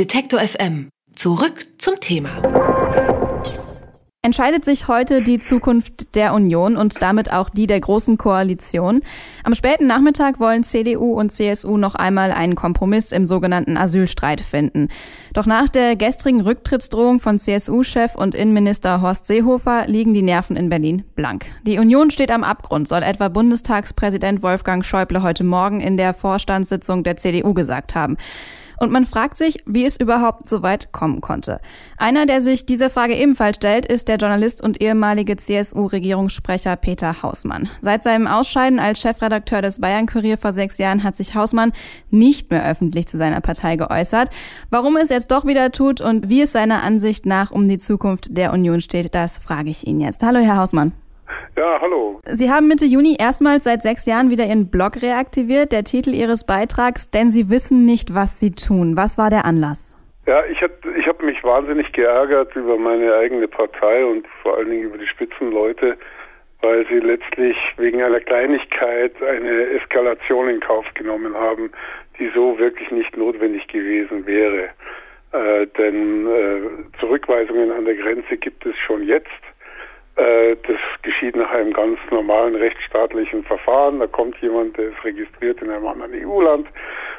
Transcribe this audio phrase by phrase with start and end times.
[0.00, 0.88] Detektor FM.
[1.14, 2.30] Zurück zum Thema.
[4.22, 9.02] Entscheidet sich heute die Zukunft der Union und damit auch die der Großen Koalition.
[9.44, 14.88] Am späten Nachmittag wollen CDU und CSU noch einmal einen Kompromiss im sogenannten Asylstreit finden.
[15.34, 20.70] Doch nach der gestrigen Rücktrittsdrohung von CSU-Chef und Innenminister Horst Seehofer liegen die Nerven in
[20.70, 21.44] Berlin blank.
[21.66, 27.04] Die Union steht am Abgrund, soll etwa Bundestagspräsident Wolfgang Schäuble heute Morgen in der Vorstandssitzung
[27.04, 28.16] der CDU gesagt haben.
[28.80, 31.60] Und man fragt sich, wie es überhaupt so weit kommen konnte.
[31.98, 37.68] Einer, der sich diese Frage ebenfalls stellt, ist der Journalist und ehemalige CSU-Regierungssprecher Peter Hausmann.
[37.82, 41.72] Seit seinem Ausscheiden als Chefredakteur des Bayern-Kurier vor sechs Jahren hat sich Hausmann
[42.08, 44.30] nicht mehr öffentlich zu seiner Partei geäußert.
[44.70, 48.34] Warum es jetzt doch wieder tut und wie es seiner Ansicht nach um die Zukunft
[48.34, 50.22] der Union steht, das frage ich ihn jetzt.
[50.22, 50.92] Hallo, Herr Hausmann.
[51.56, 52.20] Ja, hallo.
[52.24, 55.72] Sie haben Mitte Juni erstmals seit sechs Jahren wieder Ihren Blog reaktiviert.
[55.72, 58.96] Der Titel Ihres Beitrags, denn Sie wissen nicht, was Sie tun.
[58.96, 59.96] Was war der Anlass?
[60.26, 64.70] Ja, ich habe ich hab mich wahnsinnig geärgert über meine eigene Partei und vor allen
[64.70, 65.96] Dingen über die Spitzenleute,
[66.60, 71.72] weil sie letztlich wegen einer Kleinigkeit eine Eskalation in Kauf genommen haben,
[72.18, 74.68] die so wirklich nicht notwendig gewesen wäre.
[75.32, 76.60] Äh, denn äh,
[77.00, 79.28] Zurückweisungen an der Grenze gibt es schon jetzt.
[80.20, 84.00] Äh, das geschieht nach einem ganz normalen rechtsstaatlichen Verfahren.
[84.00, 86.68] Da kommt jemand, der ist registriert in einem anderen EU-Land.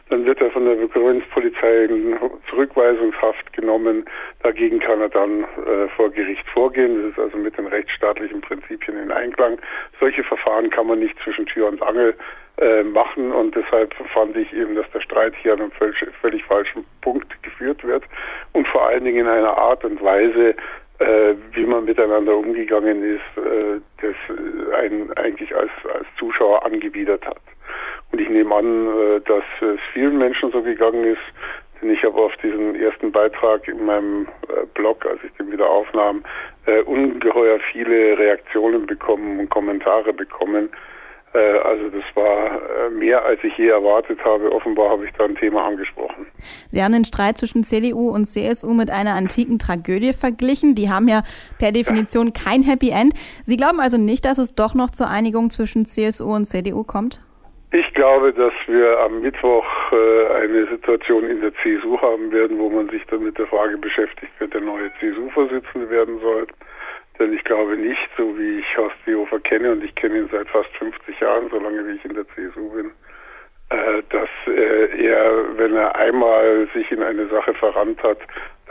[0.10, 2.16] Dann wird er von der Provinzpolizei in
[2.50, 4.06] Zurückweisungshaft genommen.
[4.44, 7.02] Dagegen kann er dann äh, vor Gericht vorgehen.
[7.02, 9.58] Das ist also mit den rechtsstaatlichen Prinzipien in Einklang.
[10.00, 12.14] Solche Verfahren kann man nicht zwischen Tür und Angel
[12.58, 16.44] äh, machen und deshalb fand ich eben, dass der Streit hier an einem völlig, völlig
[16.44, 18.04] falschen Punkt geführt wird
[18.52, 20.56] und vor allen Dingen in einer Art und Weise,
[21.02, 24.16] äh, wie man miteinander umgegangen ist, äh, das
[24.78, 27.42] einen eigentlich als, als Zuschauer angewidert hat.
[28.12, 31.22] Und ich nehme an, äh, dass es vielen Menschen so gegangen ist,
[31.82, 35.70] denn ich habe auf diesen ersten Beitrag in meinem äh, Blog, als ich den wieder
[35.70, 36.24] aufnahm,
[36.66, 40.78] äh, ungeheuer viele Reaktionen bekommen und Kommentare bekommen, äh,
[41.40, 44.52] also das war äh, mehr, als ich je erwartet habe.
[44.52, 46.28] Offenbar habe ich da ein Thema angesprochen.
[46.68, 50.76] Sie haben den Streit zwischen CDU und CSU mit einer antiken Tragödie verglichen.
[50.76, 51.24] Die haben ja
[51.60, 53.14] per Definition kein Happy End.
[53.44, 57.22] Sie glauben also nicht, dass es doch noch zur Einigung zwischen CSU und CDU kommt?
[57.74, 62.70] Ich glaube, dass wir am Mittwoch äh, eine Situation in der CSU haben werden, wo
[62.70, 66.48] man sich dann mit der Frage beschäftigt, wer der neue CSU-Vorsitzende werden soll.
[67.22, 70.50] Denn ich glaube nicht, so wie ich Horst Seehofer kenne, und ich kenne ihn seit
[70.50, 72.90] fast 50 Jahren, so lange wie ich in der CSU bin,
[73.70, 78.18] äh, dass äh, er, wenn er einmal sich in eine Sache verrannt hat,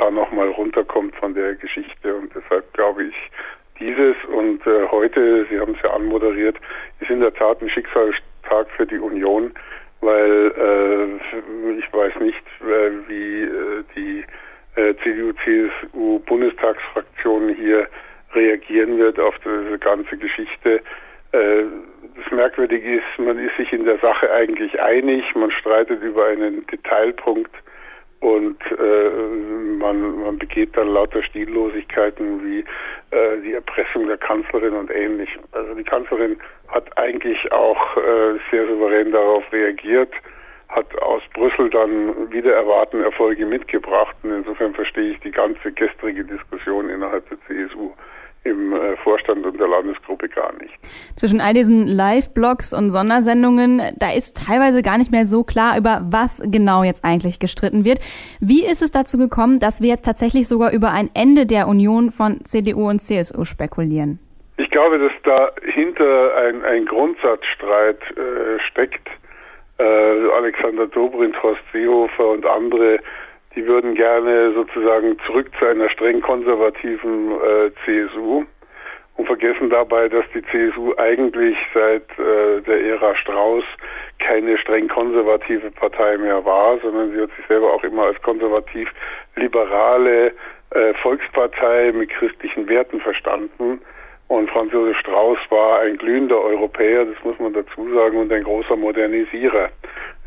[0.00, 2.12] da nochmal runterkommt von der Geschichte.
[2.12, 3.14] Und deshalb glaube ich,
[3.78, 6.56] dieses und äh, heute, Sie haben es ja anmoderiert,
[6.98, 9.54] ist in der Tat ein Schicksalstag für die Union,
[10.00, 11.20] weil
[11.78, 12.42] ich weiß nicht,
[13.06, 13.48] wie
[13.94, 14.24] die
[14.74, 17.86] CDU-CSU-Bundestagsfraktion hier
[18.34, 20.80] reagieren wird auf diese ganze Geschichte.
[21.32, 21.64] Äh,
[22.16, 26.66] das Merkwürdige ist, man ist sich in der Sache eigentlich einig, man streitet über einen
[26.66, 27.54] Detailpunkt
[28.20, 29.10] und äh,
[29.78, 32.60] man, man begeht dann lauter Stillosigkeiten wie
[33.16, 35.30] äh, die Erpressung der Kanzlerin und ähnlich.
[35.52, 37.96] Also die Kanzlerin hat eigentlich auch
[38.52, 40.12] sehr souverän darauf reagiert,
[40.70, 46.24] hat aus Brüssel dann wieder erwarten Erfolge mitgebracht und insofern verstehe ich die ganze gestrige
[46.24, 47.90] Diskussion innerhalb der CSU
[48.44, 50.72] im äh, Vorstand und der Landesgruppe gar nicht.
[51.14, 56.00] Zwischen all diesen Live-Blogs und Sondersendungen, da ist teilweise gar nicht mehr so klar, über
[56.04, 57.98] was genau jetzt eigentlich gestritten wird.
[58.40, 62.10] Wie ist es dazu gekommen, dass wir jetzt tatsächlich sogar über ein Ende der Union
[62.10, 64.18] von CDU und CSU spekulieren?
[64.56, 69.08] Ich glaube, dass dahinter ein, ein Grundsatzstreit äh, steckt.
[69.80, 73.00] Äh, Alexander Dobrindt, Horst Seehofer und andere
[73.56, 78.44] die würden gerne sozusagen zurück zu einer streng konservativen äh, CSU
[79.16, 83.64] und vergessen dabei, dass die CSU eigentlich seit äh, der Ära Strauß
[84.18, 90.32] keine streng konservative Partei mehr war, sondern sie hat sich selber auch immer als konservativ-liberale
[90.70, 93.80] äh, Volkspartei mit christlichen Werten verstanden.
[94.30, 98.44] Und Franz Josef Strauß war ein glühender Europäer, das muss man dazu sagen, und ein
[98.44, 99.70] großer Modernisierer.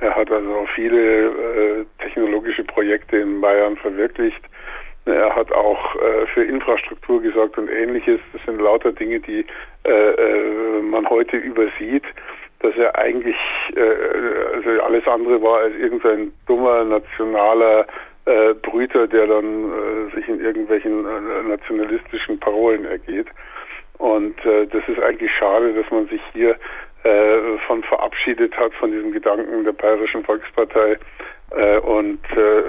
[0.02, 4.42] Er hat also viele äh, technologische Projekte in Bayern verwirklicht.
[5.06, 8.20] Er hat auch äh, für Infrastruktur gesorgt und ähnliches.
[8.34, 9.46] Das sind lauter Dinge, die
[9.86, 12.04] äh, äh man heute übersieht,
[12.60, 13.38] dass er eigentlich
[13.74, 17.88] äh, also alles andere war als irgendein dummer nationaler
[18.26, 21.06] äh, Brüter, der dann sich in irgendwelchen
[21.48, 23.28] nationalistischen Parolen ergeht.
[23.98, 26.58] Und das ist eigentlich schade, dass man sich hier
[27.04, 30.98] äh, von verabschiedet hat, von diesem Gedanken der Bayerischen Volkspartei.
[31.52, 32.64] Äh, und äh,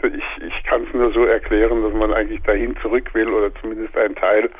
[0.00, 4.50] es nur so erklären, dass man eigentlich dahin zurück will oder zumindest ein Teil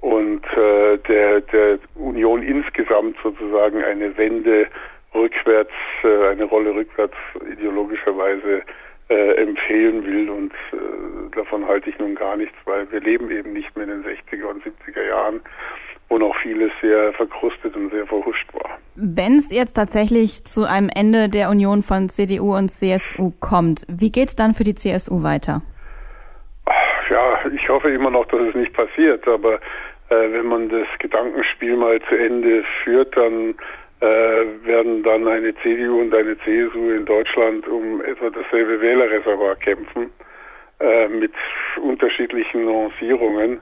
[0.00, 4.66] und äh, der, der Union insgesamt sozusagen eine Wende
[5.14, 5.72] rückwärts,
[6.02, 7.16] äh, eine Rolle rückwärts
[7.52, 8.62] ideologischerweise
[9.10, 13.52] äh, empfehlen will und äh, davon halte ich nun gar nichts, weil wir leben eben
[13.52, 15.40] nicht mehr in den 60er und 70er Jahren,
[16.08, 18.78] wo noch vieles sehr verkrustet und sehr verhuscht war.
[18.94, 24.10] Wenn es jetzt tatsächlich zu einem Ende der Union von CDU und CSU kommt, wie
[24.10, 25.62] geht es dann für die CSU weiter?
[27.10, 29.54] Ja, ich hoffe immer noch, dass es nicht passiert, aber
[30.10, 33.54] äh, wenn man das Gedankenspiel mal zu Ende führt, dann
[34.06, 40.10] werden dann eine CDU und eine CSU in Deutschland um etwa dasselbe Wählerreservoir kämpfen,
[40.80, 41.32] äh, mit
[41.82, 43.60] unterschiedlichen Nuancierungen.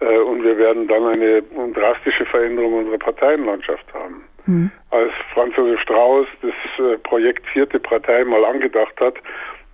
[0.00, 1.42] Äh, und wir werden dann eine
[1.72, 4.24] drastische Veränderung unserer Parteienlandschaft haben.
[4.46, 4.70] Mhm.
[4.90, 9.14] Als Franz Josef Strauß das äh, Projekt vierte Partei mal angedacht hat,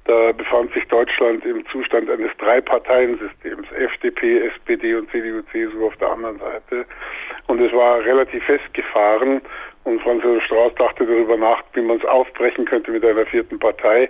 [0.04, 6.10] da befand sich Deutschland im Zustand eines Drei-Parteien-Systems, FDP, SPD und CDU, CSU auf der
[6.10, 6.86] anderen Seite.
[7.52, 9.42] Und es war relativ festgefahren.
[9.84, 13.58] Und Franz Josef Strauß dachte darüber nach, wie man es aufbrechen könnte mit einer vierten
[13.58, 14.08] Partei,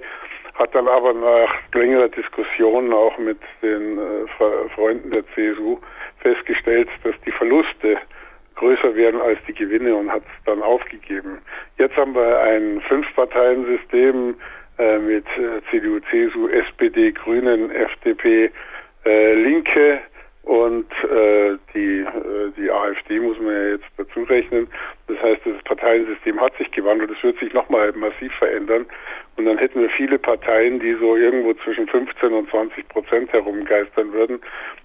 [0.55, 5.79] hat dann aber nach längerer Diskussion auch mit den äh, Freunden der CSU
[6.19, 7.99] festgestellt, dass die Verluste
[8.55, 11.39] größer werden als die Gewinne und hat es dann aufgegeben.
[11.79, 14.37] Jetzt haben wir ein Fünf-Parteien-System,
[14.79, 18.53] äh, mit äh, CDU, CSU, SPD, Grünen, FDP,
[19.05, 20.01] äh, Linke
[20.43, 24.67] und äh, die, äh, die AfD muss man ja jetzt dazu rechnen.
[25.07, 28.87] Das heißt, das Parteiensystem hat sich gewandelt, es wird sich nochmal massiv verändern.
[29.37, 34.13] Und dann hätten wir viele Parteien, die so irgendwo zwischen 15 und 20 Prozent herumgeistern
[34.13, 34.41] würden.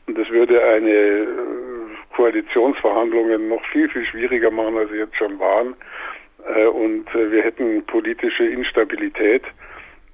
[0.06, 1.28] Und das würde eine äh,
[2.16, 5.76] Koalitionsverhandlungen noch viel, viel schwieriger machen, als sie jetzt schon waren.
[6.54, 9.44] Äh, und äh, wir hätten politische Instabilität.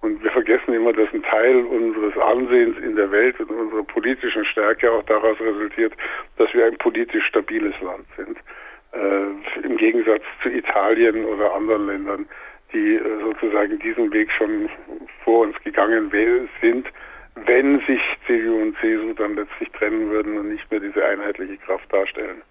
[0.04, 4.44] Und wir vergessen immer, dass ein Teil unseres Ansehens in der Welt und unserer politischen
[4.44, 5.94] Stärke auch daraus resultiert,
[6.38, 8.38] dass wir ein politisch stabiles Land sind.
[8.92, 12.26] Äh, Im Gegensatz zu Italien oder anderen Ländern,
[12.74, 14.70] die äh, sozusagen diesen Weg schon
[15.24, 16.12] vor uns gegangen
[16.62, 16.86] sind,
[17.46, 21.92] wenn sich CDU und CSU dann letztlich trennen würden und nicht mehr diese einheitliche Kraft
[21.94, 22.42] darstellen.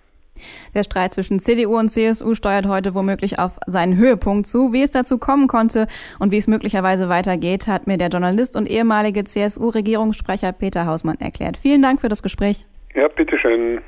[0.75, 4.73] Der Streit zwischen CDU und CSU steuert heute womöglich auf seinen Höhepunkt zu.
[4.73, 5.87] Wie es dazu kommen konnte
[6.19, 11.57] und wie es möglicherweise weitergeht, hat mir der Journalist und ehemalige CSU-Regierungssprecher Peter Hausmann erklärt.
[11.57, 12.67] Vielen Dank für das Gespräch.
[12.95, 13.81] Ja, bitteschön.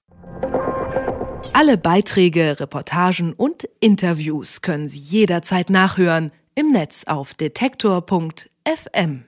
[1.53, 9.25] Alle Beiträge, Reportagen und Interviews können Sie jederzeit nachhören im Netz auf detektor.fm.